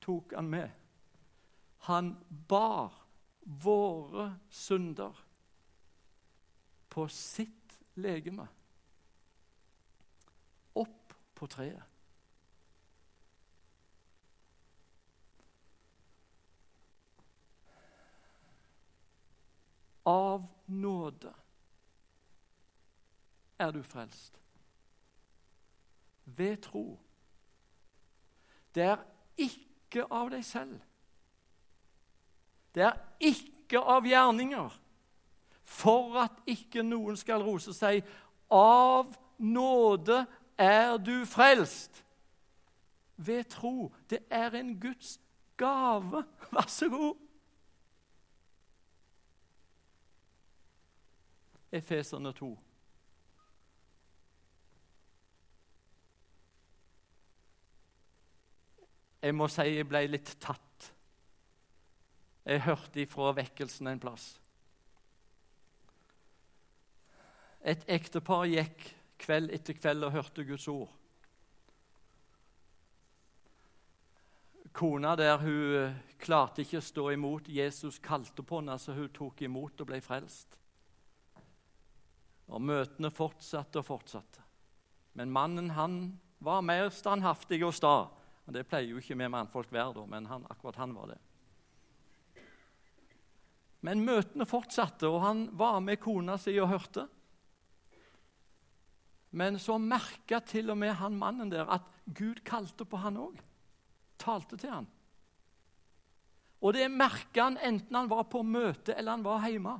tok 0.00 0.32
han 0.38 0.48
med. 0.48 0.85
Han 1.86 2.24
bar 2.48 2.92
våre 3.40 4.38
synder 4.50 5.18
på 6.88 7.08
sitt 7.08 7.76
legeme 7.94 8.46
opp 10.72 11.14
på 11.34 11.46
treet. 11.46 11.82
Av 20.10 20.42
nåde 20.66 21.36
er 23.62 23.70
du 23.78 23.80
frelst. 23.86 24.42
Ved 26.24 26.58
tro. 26.66 26.84
Det 28.74 28.90
er 28.90 29.06
ikke 29.38 30.10
av 30.10 30.34
deg 30.34 30.42
selv. 30.46 30.85
Det 32.76 32.84
er 32.84 32.96
ikke 33.24 33.80
av 33.80 34.04
gjerninger, 34.04 34.74
for 35.64 36.18
at 36.20 36.42
ikke 36.46 36.82
noen 36.84 37.16
skal 37.16 37.40
rose 37.40 37.72
seg. 37.72 38.04
Av 38.52 39.14
nåde 39.40 40.18
er 40.60 40.98
du 41.00 41.24
frelst. 41.24 42.02
Ved 43.16 43.48
tro. 43.48 43.88
Det 44.10 44.18
er 44.30 44.52
en 44.60 44.74
Guds 44.80 45.16
gave. 45.56 46.24
Vær 46.52 46.68
så 46.68 46.90
god. 46.92 47.16
Efeserne 51.72 52.32
2. 52.32 52.52
Jeg 59.22 59.34
må 59.34 59.48
si 59.50 59.64
jeg 59.72 59.88
ble 59.88 60.04
litt 60.12 60.36
tatt 60.44 60.65
jeg 62.46 62.62
hørte 62.62 63.02
ifra 63.02 63.32
vekkelsen 63.34 63.90
en 63.90 64.02
plass. 64.02 64.36
Et 67.66 67.82
ektepar 67.90 68.46
gikk 68.46 68.92
kveld 69.18 69.50
etter 69.54 69.74
kveld 69.74 70.06
og 70.06 70.14
hørte 70.14 70.44
Guds 70.46 70.68
ord. 70.70 70.92
Kona 74.76 75.16
der 75.16 75.38
hun 75.40 75.74
eh, 75.74 75.96
klarte 76.20 76.62
ikke 76.62 76.78
å 76.78 76.84
stå 76.84 77.08
imot. 77.16 77.48
Jesus 77.48 77.98
kalte 77.98 78.44
på 78.44 78.60
henne, 78.60 78.76
så 78.78 78.94
hun 78.94 79.08
tok 79.10 79.40
imot 79.42 79.82
og 79.82 79.88
ble 79.88 80.02
frelst. 80.04 80.58
Og 82.46 82.62
møtene 82.62 83.10
fortsatte 83.10 83.80
og 83.80 83.88
fortsatte. 83.88 84.44
Men 85.16 85.32
mannen 85.32 85.72
han 85.74 85.96
var 86.44 86.60
mer 86.62 86.92
standhaftig 86.92 87.62
og 87.64 87.74
sta. 87.74 87.94
Det 88.52 88.66
pleier 88.68 88.92
jo 88.92 89.00
ikke 89.00 89.16
vi 89.16 89.30
mannfolk 89.32 89.72
være, 89.72 90.04
men 90.06 90.28
han, 90.30 90.44
akkurat 90.52 90.78
han 90.84 90.92
var 90.94 91.16
det. 91.16 91.18
Men 93.86 94.02
møtene 94.02 94.46
fortsatte, 94.48 95.06
og 95.06 95.22
han 95.22 95.44
var 95.54 95.78
med 95.84 96.00
kona 96.02 96.34
si 96.40 96.56
og 96.58 96.72
hørte. 96.72 97.06
Men 99.36 99.60
så 99.62 99.76
merka 99.78 100.40
til 100.42 100.72
og 100.72 100.78
med 100.80 100.96
han 100.98 101.18
mannen 101.18 101.52
der 101.52 101.68
at 101.70 101.86
Gud 102.06 102.40
kalte 102.46 102.86
på 102.88 102.98
han 103.02 103.18
òg. 103.20 103.38
Talte 104.18 104.58
til 104.58 104.72
han. 104.72 104.88
Og 106.64 106.72
det 106.74 106.86
merka 106.90 107.50
han 107.50 107.58
enten 107.60 107.98
han 107.98 108.10
var 108.10 108.24
på 108.32 108.40
møte 108.46 108.94
eller 108.96 109.18
han 109.18 109.26
var 109.26 109.44
hjemme. 109.44 109.76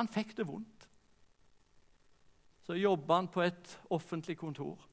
Han 0.00 0.10
fikk 0.10 0.34
det 0.36 0.48
vondt. 0.48 0.88
Så 2.66 2.76
jobba 2.76 3.20
han 3.20 3.30
på 3.30 3.44
et 3.44 3.76
offentlig 3.92 4.36
kontor. 4.40 4.89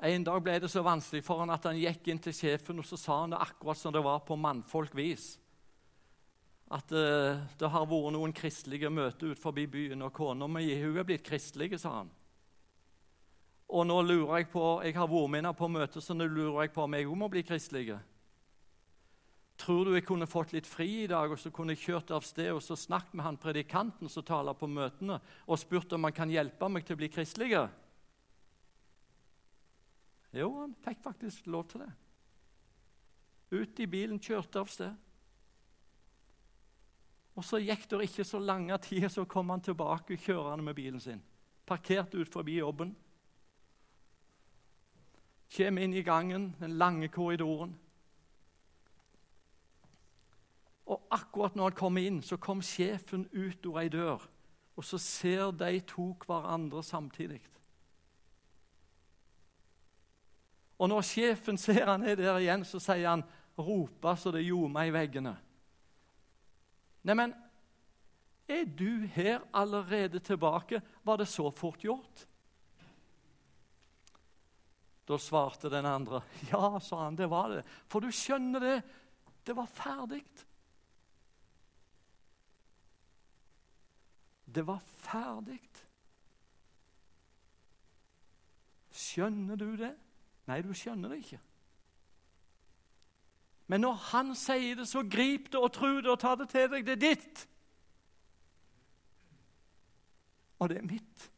En 0.00 0.24
dag 0.24 0.40
ble 0.40 0.54
det 0.62 0.70
så 0.72 0.80
vanskelig 0.80 1.20
for 1.26 1.42
han 1.42 1.52
at 1.52 1.66
han 1.68 1.76
gikk 1.76 2.06
inn 2.08 2.20
til 2.24 2.32
sjefen 2.32 2.80
og 2.80 2.86
så 2.88 2.96
sa 2.96 3.18
han 3.20 3.34
det 3.34 3.40
akkurat 3.44 3.76
som 3.76 3.92
det 3.92 4.00
var 4.04 4.22
på 4.24 4.38
mannfolk-vis. 4.40 5.34
At 6.72 6.92
uh, 6.94 7.40
det 7.58 7.68
har 7.68 7.88
vært 7.90 8.14
noen 8.14 8.32
kristelige 8.32 8.88
møter 8.94 9.34
ut 9.34 9.42
forbi 9.42 9.66
byen, 9.68 10.06
og 10.06 10.14
kona 10.14 10.46
mi 10.48 10.70
er 10.70 11.02
blitt 11.04 11.26
kristelig, 11.26 11.74
sa 11.82 11.98
han. 11.98 12.12
Og 13.70 13.84
nå 13.86 13.98
lurer 14.06 14.40
jeg 14.40 14.48
på, 14.54 14.62
jeg 14.86 14.96
har 14.96 15.10
vært 15.10 15.30
med 15.30 15.42
henne 15.42 15.52
på 15.58 15.68
møtet, 15.68 16.02
så 16.02 16.14
nå 16.14 16.30
lurer 16.30 16.64
jeg 16.64 16.72
på 16.74 16.86
om 16.86 16.96
jeg 16.96 17.10
òg 17.10 17.18
må 17.18 17.28
bli 17.30 17.42
kristelig. 17.46 17.98
Tror 19.60 19.84
du 19.84 19.92
jeg 19.92 20.06
kunne 20.08 20.30
fått 20.30 20.54
litt 20.54 20.66
fri 20.66 21.02
i 21.02 21.10
dag, 21.10 21.34
og 21.34 21.38
så 21.38 21.52
kunne 21.52 21.74
jeg 21.74 21.84
kjørt 21.84 22.14
av 22.16 22.24
sted 22.24 22.48
og 22.54 22.62
så 22.64 22.78
snakket 22.78 23.18
med 23.18 23.26
han 23.26 23.38
predikanten 23.38 24.08
som 24.08 24.24
taler 24.24 24.56
på 24.56 24.70
møtene, 24.70 25.20
og 25.44 25.60
spurt 25.60 25.92
om 25.92 26.08
han 26.08 26.16
kan 26.16 26.32
hjelpe 26.32 26.70
meg 26.70 26.86
til 26.86 26.96
å 26.96 27.02
bli 27.02 27.10
kristelig? 27.12 27.52
Jo, 30.32 30.50
han 30.60 30.74
fikk 30.84 31.02
faktisk 31.02 31.46
lov 31.50 31.66
til 31.68 31.84
det. 31.84 31.90
Ut 33.50 33.80
i 33.82 33.86
bilen, 33.90 34.20
kjørte 34.22 34.60
av 34.62 34.70
sted. 34.70 34.94
Og 37.34 37.44
Så 37.44 37.58
gikk 37.62 37.86
det 37.90 38.02
ikke 38.04 38.24
så 38.24 38.38
lange 38.38 38.78
tid, 38.78 39.08
så 39.08 39.24
kom 39.24 39.50
han 39.50 39.62
tilbake 39.64 40.16
kjørende 40.16 40.64
med 40.64 40.74
bilen 40.74 41.00
sin. 41.00 41.22
Parkert 41.66 42.14
ut 42.14 42.28
forbi 42.28 42.58
jobben. 42.58 42.96
Kjem 45.50 45.78
inn 45.78 45.94
i 45.94 46.02
gangen, 46.02 46.54
den 46.60 46.76
lange 46.78 47.08
korridoren. 47.08 47.72
Og 50.86 51.06
akkurat 51.10 51.56
når 51.56 51.70
han 51.70 51.78
kom 51.78 51.98
inn, 51.98 52.22
så 52.22 52.36
kom 52.36 52.62
sjefen 52.62 53.26
ut 53.32 53.66
av 53.66 53.78
ei 53.82 53.88
dør. 53.88 54.26
Og 54.76 54.84
så 54.84 54.98
ser 54.98 55.50
de 55.50 55.80
to 55.86 56.12
hverandre 56.26 56.82
samtidig. 56.82 57.40
Og 60.80 60.88
når 60.88 61.04
sjefen 61.04 61.60
ser 61.60 61.84
han 61.90 62.06
er 62.08 62.16
der 62.16 62.40
igjen, 62.40 62.64
så 62.64 62.80
sier 62.80 63.10
han, 63.12 63.24
'Ropa 63.60 64.14
så 64.16 64.32
det 64.32 64.46
ljoma 64.46 64.86
i 64.86 64.92
veggene. 64.94 65.34
Neimen, 67.04 67.34
er 68.48 68.64
du 68.64 69.06
her 69.06 69.44
allerede 69.52 70.18
tilbake? 70.18 70.80
Var 71.04 71.16
det 71.16 71.28
så 71.28 71.50
fort 71.50 71.84
gjort? 71.84 72.26
Da 75.08 75.18
svarte 75.18 75.70
den 75.70 75.86
andre. 75.86 76.22
Ja, 76.52 76.80
sa 76.80 77.04
han, 77.04 77.16
det 77.16 77.30
var 77.30 77.48
det. 77.50 77.64
For 77.86 78.00
du 78.00 78.10
skjønner 78.14 78.60
det, 78.60 78.82
det 79.46 79.56
var 79.56 79.66
ferdig. 79.66 80.24
Det 84.46 84.66
var 84.66 84.80
ferdig. 85.02 85.60
Skjønner 88.90 89.56
du 89.56 89.76
det? 89.76 89.94
Nei, 90.48 90.62
du 90.62 90.72
skjønner 90.74 91.12
det 91.12 91.20
ikke. 91.24 91.40
Men 93.70 93.84
når 93.84 93.98
han 94.10 94.32
sier 94.34 94.80
det, 94.80 94.88
så 94.90 95.04
grip 95.06 95.52
det 95.52 95.60
og 95.60 95.72
tro 95.76 95.92
det 96.00 96.10
og 96.10 96.18
ta 96.18 96.34
det 96.38 96.48
til 96.50 96.66
deg. 96.72 96.86
Det 96.86 96.96
er 96.96 97.02
ditt. 97.04 97.44
Og 100.58 100.72
det 100.72 100.80
er 100.80 100.88
mitt. 100.88 101.28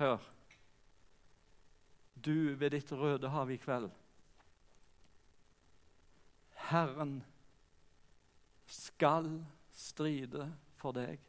Hør. 0.00 0.24
Du 2.24 2.54
ved 2.56 2.70
ditt 2.70 2.92
røde 2.92 3.28
hav 3.28 3.52
i 3.52 3.60
kveld. 3.60 3.90
Herren 6.70 7.18
skal 8.66 9.28
stride 9.76 10.48
for 10.80 10.96
deg. 10.96 11.20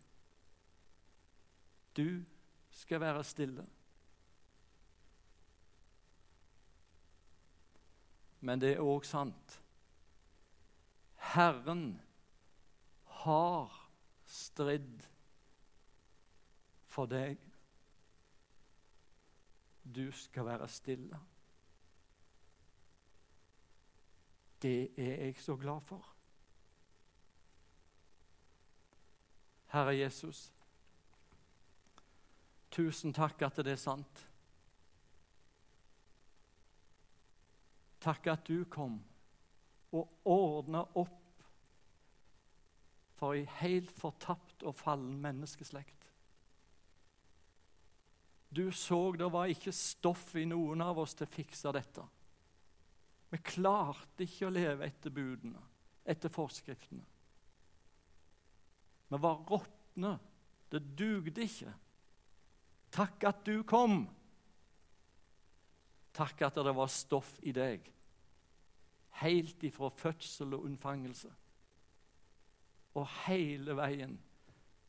Du 1.95 2.23
skal 2.71 2.99
være 2.99 3.23
stille. 3.23 3.65
Men 8.39 8.61
det 8.61 8.75
er 8.75 8.83
òg 8.83 9.05
sant. 9.07 9.59
Herren 11.33 11.95
har 13.23 13.73
stridd 14.29 15.05
for 16.85 17.09
deg. 17.09 17.39
Du 19.95 20.11
skal 20.11 20.45
være 20.45 20.67
stille. 20.69 21.19
Det 24.61 24.91
er 24.97 25.25
jeg 25.25 25.39
så 25.41 25.55
glad 25.55 25.81
for. 25.81 26.15
Herre 29.73 29.97
Jesus, 29.97 30.54
tusen 32.75 33.13
takk 33.15 33.45
at 33.47 33.59
det 33.63 33.75
er 33.75 33.81
sant. 33.81 34.23
Takk 38.03 38.27
at 38.33 38.47
du 38.47 38.65
kom 38.69 38.99
og 39.95 40.27
ordna 40.27 40.83
opp 40.99 41.21
for 43.15 43.37
ei 43.37 43.45
helt 43.61 43.93
fortapt 43.95 44.65
og 44.67 44.75
fallen 44.75 45.15
menneskeslekt. 45.23 46.03
Du 48.55 48.69
så 48.71 48.99
det 49.17 49.31
var 49.31 49.51
ikke 49.51 49.73
stoff 49.75 50.35
i 50.39 50.45
noen 50.47 50.83
av 50.83 50.99
oss 51.01 51.15
til 51.15 51.27
å 51.27 51.31
fikse 51.31 51.71
dette. 51.75 52.03
Vi 53.31 53.39
klarte 53.43 54.23
ikke 54.23 54.47
å 54.47 54.53
leve 54.53 54.85
etter 54.85 55.11
budene, 55.11 55.63
etter 56.05 56.31
forskriftene. 56.31 57.03
Vi 59.09 59.19
var 59.21 59.41
råtne. 59.49 60.13
Det 60.71 60.81
dugde 60.97 61.43
ikke. 61.43 61.71
Takk 62.95 63.25
at 63.27 63.41
du 63.45 63.63
kom. 63.67 64.05
Takk 66.15 66.45
at 66.47 66.55
det 66.63 66.75
var 66.75 66.87
stoff 66.87 67.33
i 67.43 67.51
deg, 67.51 67.89
helt 69.19 69.63
ifra 69.67 69.89
fødsel 69.91 70.55
og 70.55 70.69
unnfangelse. 70.69 71.31
Og 72.95 73.07
hele 73.25 73.75
veien. 73.75 74.15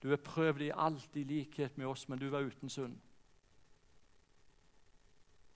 Du 0.03 0.13
er 0.13 0.23
prøvd 0.23 0.69
i 0.69 0.71
alt 0.71 1.17
i 1.19 1.25
likhet 1.27 1.79
med 1.79 1.89
oss, 1.91 2.07
men 2.09 2.21
du 2.21 2.29
var 2.31 2.47
uten 2.47 2.71
synd. 2.71 2.95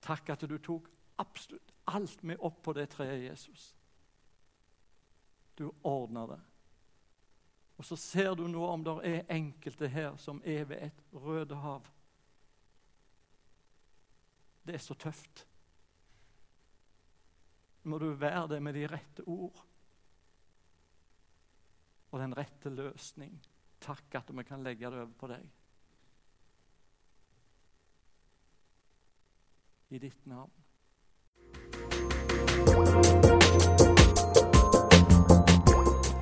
Takk 0.03 0.33
at 0.35 0.49
du 0.49 0.57
tok 0.59 0.89
absolutt 1.21 1.71
alt 1.87 2.23
med 2.27 2.41
opp 2.41 2.63
på 2.65 2.75
det 2.75 2.89
treet, 2.91 3.29
Jesus. 3.29 3.75
Du 5.55 5.71
ordna 5.85 6.27
det. 6.27 6.41
Og 7.79 7.85
så 7.85 7.97
ser 7.97 8.35
du 8.35 8.47
nå 8.49 8.65
om 8.67 8.83
det 8.85 8.97
er 9.07 9.33
enkelte 9.33 9.89
her 9.89 10.17
som 10.21 10.43
er 10.45 10.65
ved 10.65 10.83
et 10.89 11.05
Rødehav. 11.13 11.87
Det 14.71 14.77
er 14.79 14.83
så 14.85 14.95
tøft. 14.95 15.41
Må 17.91 17.99
du 17.99 18.13
være 18.15 18.45
det 18.53 18.61
med 18.63 18.77
de 18.79 18.85
rette 18.87 19.25
ord 19.27 19.65
og 22.11 22.21
den 22.23 22.37
rette 22.39 22.71
løsning. 22.71 23.33
Takk 23.83 24.15
at 24.15 24.31
vi 24.31 24.45
kan 24.47 24.63
legge 24.63 24.87
det 24.87 25.01
over 25.01 25.11
på 25.19 25.27
deg. 25.33 25.43
I 29.91 29.99
ditt 29.99 30.23
navn. 30.31 30.55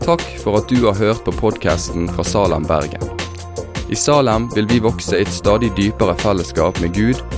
Takk 0.09 0.25
for 0.41 0.63
at 0.63 0.73
du 0.73 0.87
har 0.87 0.97
hørt 0.97 1.21
på 1.29 1.37
podkasten 1.37 2.09
fra 2.09 2.25
Salem, 2.25 2.65
Bergen. 2.65 3.05
I 3.93 3.97
Salem 3.97 4.49
vil 4.55 4.73
vi 4.73 4.81
vokse 4.81 5.21
i 5.21 5.27
et 5.29 5.37
stadig 5.37 5.75
dypere 5.77 6.17
fellesskap 6.25 6.81
med 6.81 6.97
Gud 6.97 7.38